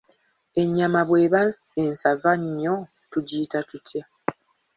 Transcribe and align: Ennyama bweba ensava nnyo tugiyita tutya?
Ennyama 0.61 1.01
bweba 1.09 1.41
ensava 1.83 2.31
nnyo 2.41 2.75
tugiyita 3.11 3.59
tutya? 3.69 4.03